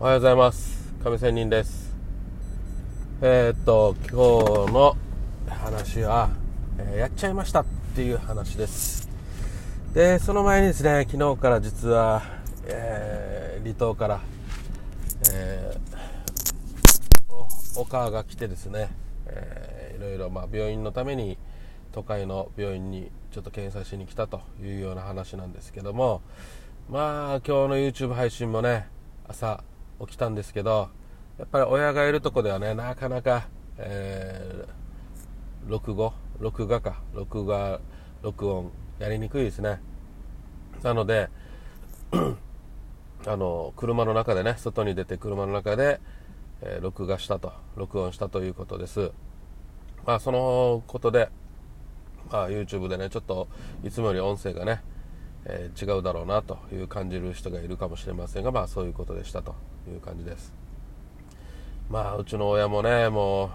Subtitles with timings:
[0.00, 0.94] おはようございます。
[1.02, 1.92] 亀仙人です。
[3.20, 4.96] えー、っと今日の
[5.48, 6.30] 話は、
[6.78, 7.64] えー、やっちゃいましたっ
[7.96, 9.08] ていう話です。
[9.94, 12.22] でその前にですね昨日から実は、
[12.66, 14.20] えー、離島から、
[15.32, 18.90] えー、お母が来てですね、
[19.26, 21.38] えー、いろいろ、まあ、病院のために
[21.90, 26.22] 都会の病院にちょっと検査しに来たというような話なんですけども
[26.88, 28.86] まあ今日の YouTube 配信もね
[29.26, 29.64] 朝
[30.00, 30.90] 起きたんですけど
[31.38, 37.80] やっぱり親がいるとこではねなかなか、えー、録語録画か録画
[38.22, 39.80] 録音やりにくいですね。
[40.82, 41.28] なので
[43.26, 46.00] あの車の中でね外に出て車の中で、
[46.62, 49.12] えー、録画したと録音したということです。
[50.06, 51.28] まあそのことで、
[52.30, 53.48] まあ、YouTube でねちょっと
[53.84, 54.82] いつもより音声がね
[55.44, 59.54] えー、違うだろうなという感じる人がいるかもしれませんがまあそういうことでしたと。
[59.88, 60.52] いう感じです。
[61.90, 63.50] まあうちの親もねもう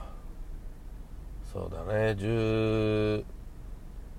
[1.51, 2.15] そうだね。
[2.17, 3.23] 10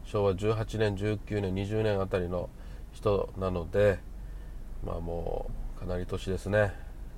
[0.05, 2.49] 昭和18年19年20年あたりの
[2.93, 3.99] 人なので
[4.85, 6.73] まあもうかなり年ですね、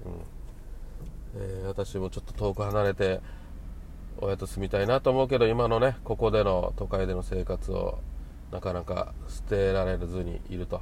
[0.05, 1.43] うん。
[1.43, 3.21] えー、私もちょっと遠く離れて
[4.19, 7.99] 親と住みたいなと思うけど今のねここでの都会での生活を
[8.51, 10.81] なかなか捨てられずにいると。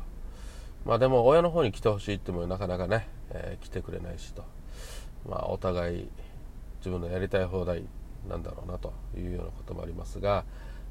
[0.84, 4.44] まあでも親の方に来てほしいってもなかなかね、えー、来てくれないしと。
[5.28, 6.08] まあお互い
[6.78, 7.84] 自分のやりたい放題
[8.28, 10.44] なんだろうなというようなこともありますが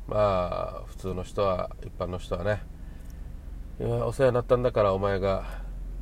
[0.08, 2.64] まあ普通の人は一般の人はね
[3.80, 5.46] お世話になったんだからお前が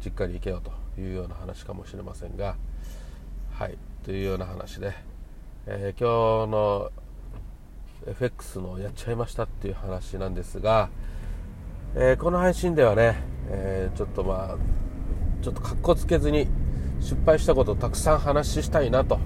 [0.03, 2.55] 実家に行けよというような話かもしれませんが
[3.53, 4.94] はいというような話で、
[5.67, 6.92] えー、今日の
[8.08, 10.89] FX のやっちゃいましたっていう話なんですが、
[11.95, 14.58] えー、この配信ではね、えー、ちょっとまあ
[15.44, 16.47] ちょっとかっこつけずに
[17.00, 19.20] 失敗したことをたくさん話したいなと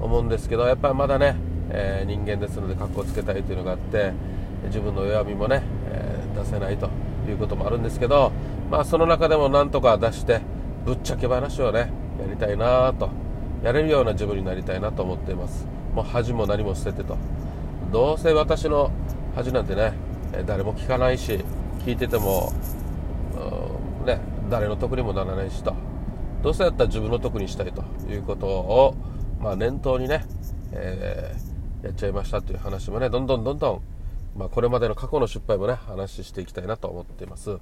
[0.00, 1.36] 思うんですけどやっぱりまだね、
[1.70, 4.12] えー、人間ですのでかっこつけたいというのがあって
[4.66, 6.88] 自分の弱みもね、え出せないと
[7.28, 8.32] いうこともあるんですけど、
[8.70, 10.40] まあ、その中でもなんとか出して
[10.84, 13.10] ぶっちゃけ話をねやりたいなと
[13.62, 15.66] やれるような自分になりたいなと思っています。
[15.94, 17.16] もう恥も何も捨ててと。
[17.92, 18.90] どうせ私の
[19.34, 19.92] 恥なんてね
[20.46, 21.44] 誰も聞かないし
[21.84, 22.52] 聞いてても、
[24.50, 25.74] 誰の得にもならないしと。
[26.42, 28.94] どうせやったら自分の得にしたいということを、
[29.40, 30.26] まあ、念頭にね、
[30.72, 33.72] えー、やっちゃいましたという話もねどんどんどんど
[34.36, 37.58] ん、まあ、これまでの過去の失敗もね話していきたいなと思っています。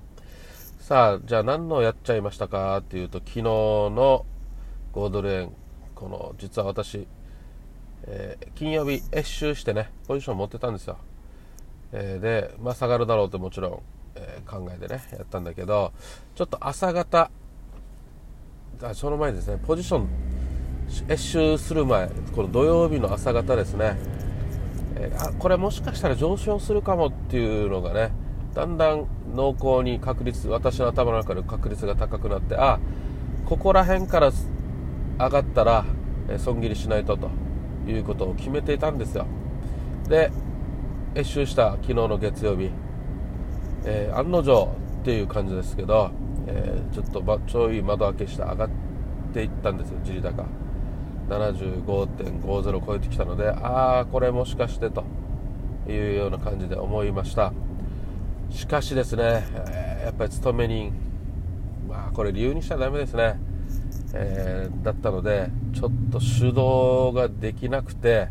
[0.81, 4.27] さあじゃあ何のやっちゃいましたかっていうと昨日の
[4.93, 5.53] ゴードル円
[5.95, 7.07] この実は私
[8.05, 10.99] えー、金曜日越周してねポジション持ってたんですよ、
[11.93, 13.81] えー、で、まあ、下がるだろうともちろん、
[14.15, 15.93] え、考えてねやったんだけど
[16.35, 17.31] ちょっと朝方
[18.83, 20.09] あその前ですねポジション
[21.09, 23.97] 越周する前この土曜日の朝方ですね、
[24.97, 28.13] えあこれもしかしたら上昇するかもっていうのがね
[28.55, 32.79] だんだん濃厚に確率私の頭の中で確率が高くなってあ
[33.47, 34.31] ここら辺から
[35.19, 35.85] 上がったら、
[36.29, 37.31] え損切りしないとと
[37.87, 39.27] いうことを決めていたんですよ。
[40.09, 40.31] で
[41.15, 42.71] 越周した昨日の月曜日、
[43.85, 44.69] えー、案の定
[45.03, 46.11] っていう感じですけど、
[46.47, 48.71] えー、ちょっとばちょい窓開けして上がっ
[49.33, 50.45] ていったんですよ地利高
[51.29, 55.05] 75.50超えてきたのでああこれもしかしてと
[55.89, 57.53] いうような感じで思いました。
[58.51, 60.93] しかしですね、え、やっぱり勤め人
[61.89, 63.41] まあこれ理由にしちゃダメですね。
[64.15, 68.29] えー、だったのでちょっと手動ができなくて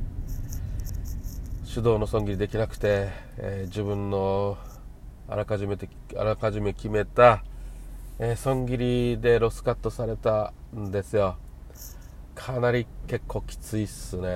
[1.74, 4.58] 手動の損切りできなくて、えー、自分の
[5.28, 7.44] あらかじめてあらかじめ決めた、
[8.20, 11.38] えー、損切りでロスカットされたんですよ。
[12.36, 14.28] かなり結構きついっすね。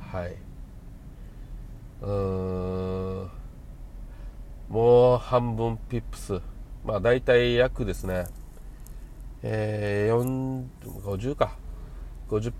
[0.00, 0.36] はい。
[2.02, 3.30] うーん。
[4.68, 6.40] もう半分ピップス。
[6.84, 8.26] まあ大体約ですね。
[9.42, 11.56] えー、50か。
[12.28, 12.52] 50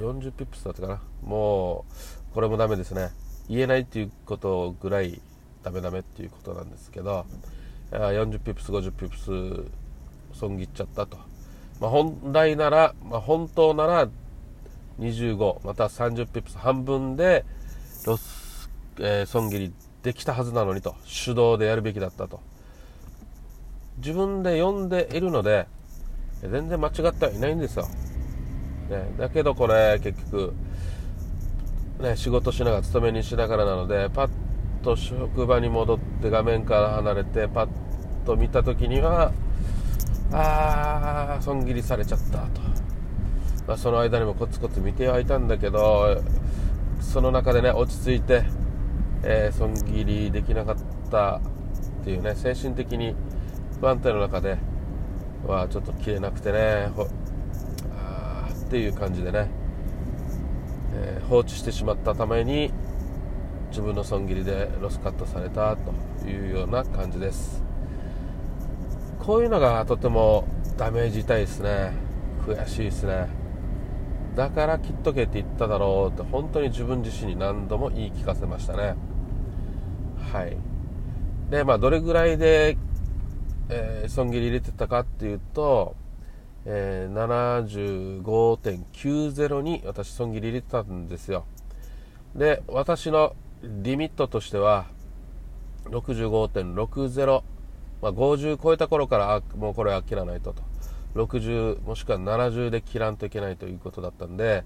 [0.00, 1.02] 40ピップスだったかな。
[1.22, 1.84] も
[2.30, 3.10] うこれもダメですね。
[3.48, 5.20] 言えないっていうことぐらい
[5.66, 7.26] ダメダメっていうことなんですけど
[7.90, 9.18] 40ピップス50ピップ
[10.32, 11.16] ス損切っちゃったと、
[11.80, 14.08] まあ、本来なら、まあ、本当なら
[15.00, 17.44] 25または30ピップス半分で
[18.06, 18.70] ロス、
[19.00, 19.72] えー、損切り
[20.04, 20.94] できたはずなのにと。
[21.26, 22.38] 手動でやるべきだったと。
[23.98, 25.66] 自分で読んでいるので
[26.42, 27.88] 全然間違ってはいないんですよ、
[28.88, 30.54] ね、だけどこれ結局、
[32.00, 34.28] ね、仕事しながら勤めにしながらなのでパッ
[34.82, 37.68] と職場に戻って画面から離れてパッ
[38.24, 39.32] と見た時には
[40.32, 42.60] ああ損切りされちゃったと、
[43.66, 46.20] まあ、その間にもコツコツ見てはいたんだけど
[47.00, 48.44] その中でね落ち着いて、
[49.22, 50.76] えー、損切りできなかっ
[51.10, 51.40] た
[52.02, 53.14] っていうね精神的に
[53.80, 54.58] 不安定の中で
[55.46, 56.90] はちょっと切れなくてね
[57.96, 59.48] あっていう感じでね、
[60.94, 62.72] えー、放置してしまったために
[63.70, 67.62] 自分の損切りでロスカットされたというような感じです。
[69.18, 70.46] こういうのがとても
[70.76, 71.92] ダメージ痛いですね。
[72.46, 73.28] 悔しいですね。
[74.36, 78.94] だから切っとけって言っただろうって本当に自分自身に何度も言い聞かせましたね。
[80.32, 80.56] はい。
[81.50, 82.76] でまあどれぐらいで、
[83.68, 85.96] えー、損切り入れてたかっていうと、
[86.66, 91.46] えー、75.90に私損切り入れてたんですよ。
[92.34, 94.86] で私のリミットとしては
[95.84, 97.42] 65.60、
[98.02, 100.62] まあ、50超えた頃からあもうこれは切らないとと。
[101.14, 104.64] 60もしくは70で切らんといけないということだったんで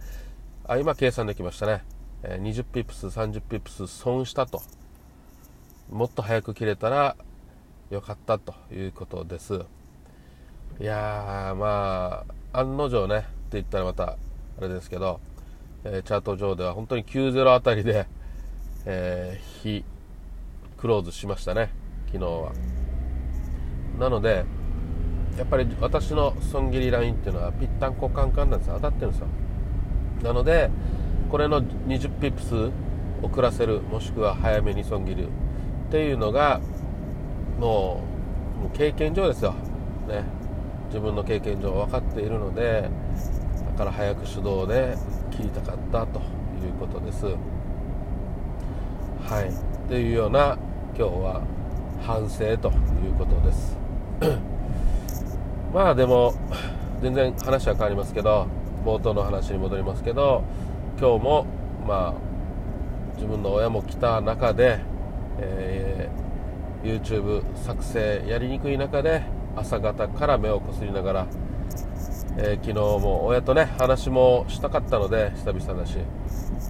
[0.66, 1.84] あ今計算できましたね、
[2.24, 4.62] え20ピップス30ピップス損したと。
[5.90, 7.16] もっと早く切れたら
[7.90, 9.64] よかったということです。
[10.80, 14.16] いやーまあ案の定ねって言ったらまた
[14.58, 15.20] あれですけど、
[15.84, 18.06] えー、チャート上では本当に90あたりで、
[18.86, 19.84] えー、日
[20.78, 21.70] クローズしましたね
[22.06, 22.52] 昨日は。
[23.98, 24.44] なので
[25.36, 29.26] やっぱり私の損切りラインっていうのはぴったんこカンカンなんです当たってるんですよ。
[30.22, 30.70] なので
[31.30, 32.70] これの20ピップス
[33.22, 35.30] 遅らせるもしくは早めに損切るっ
[35.90, 36.60] ていうのが
[37.58, 38.02] も
[38.58, 39.52] うもう経験上ですよ、
[40.08, 40.24] ね、
[40.88, 42.90] 自分の経験上分かっているので
[43.72, 44.96] だから早く手動で
[45.30, 46.22] 切りたかったとい
[46.68, 47.26] うことです。
[49.30, 49.48] はい。
[49.48, 49.52] っ
[49.88, 50.58] ていうような
[50.98, 51.42] 今日は
[52.02, 52.72] 反省と
[53.04, 53.78] いうことです。
[55.72, 56.34] まあでも
[57.00, 58.48] 全然話は変わりますけど
[58.84, 60.42] 冒頭の話に戻りますけど
[60.98, 61.46] 今日も
[61.86, 62.14] まあ
[63.14, 64.80] 自分の親も来た中で、
[65.38, 69.22] えー、YouTube 作成やりにくい中で
[69.54, 71.26] 朝方から目をこすりながら、
[72.38, 75.96] えー、昨日も親とね話もしたかったので久々だし、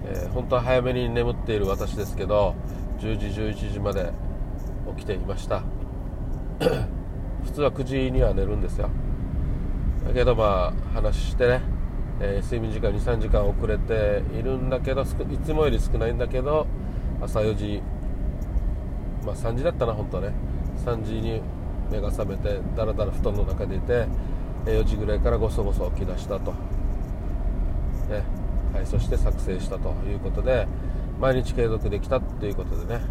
[0.04, 2.54] えー、本当は早めに眠っている私ですけど
[2.98, 4.12] 10時11時まで
[4.96, 5.62] 起きていました。
[7.44, 8.90] 普通は9時には寝るんですよ。
[10.06, 11.62] だけどまあ話してね、
[12.20, 15.06] えー、睡眠時間23時間遅れているんだけどい
[15.44, 16.66] つもより少ないんだけど
[17.22, 17.82] 朝4時
[19.24, 20.32] まあ3時だったな本当ね。
[20.84, 21.40] 3時に
[21.90, 24.06] 目が覚めてだらだら布団の中でいて
[24.66, 28.22] 4時ぐらいからごそごそ起き出したと、ね
[28.74, 30.66] はい、そして作成したということで
[31.18, 33.02] 毎日継続できたっていうことでね、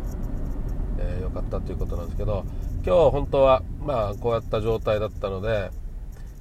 [0.97, 2.45] えー、かったということなんですけど
[2.85, 5.71] 今日本当はまあこうやった状態だったので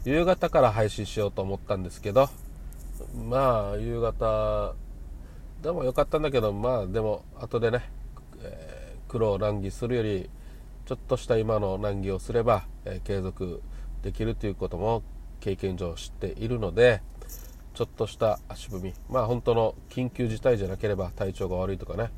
[0.05, 2.29] 夕方から配信しようと思ったんですけど
[3.29, 4.75] まあ夕方
[5.63, 7.83] でもよかったんだけどまあでも後でね、
[8.43, 10.31] えー、苦労難儀するより
[10.87, 13.63] ちょっとした今の難儀をすれば、えー、継続
[14.03, 15.03] できるということも
[15.41, 17.03] 経験上知っているので
[17.75, 18.95] ちょっとした足踏み。
[19.09, 22.11] まあ本当の緊急事態じゃなければ体調が悪いとかね。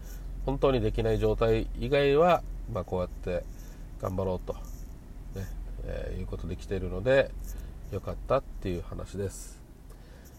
[0.47, 2.43] 本当にできない状態以外は、
[2.73, 3.44] まあ、こうやって
[4.00, 4.55] 頑張ろうと、
[5.38, 5.47] ね
[5.85, 7.31] えー、いうことで来ているので
[7.93, 9.61] よかったっていう話です。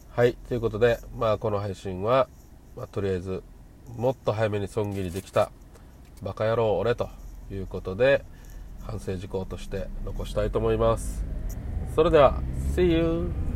[0.10, 2.28] はいということで、まあ、この配信は、
[2.76, 3.44] まあ、とりあえず
[3.96, 5.52] もっと早めに損切りできた
[6.22, 7.10] バカ野郎俺と
[7.50, 8.26] いうことで
[8.82, 11.31] 反省事項として残したいと思います。
[11.96, 12.42] それでは
[12.76, 13.51] See you!